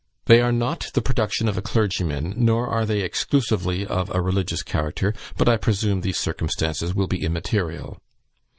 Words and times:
They 0.25 0.41
are 0.41 0.51
not 0.51 0.89
the 0.95 1.01
production 1.03 1.47
of 1.47 1.59
a 1.59 1.61
clergyman, 1.61 2.33
nor 2.35 2.65
are 2.67 2.87
they 2.87 3.01
exclusively 3.01 3.85
of 3.85 4.09
a 4.09 4.19
religious 4.19 4.63
character; 4.63 5.13
but 5.37 5.47
I 5.47 5.57
presume 5.57 6.01
these 6.01 6.17
circumstances 6.17 6.95
will 6.95 7.05
be 7.05 7.23
immaterial. 7.23 8.01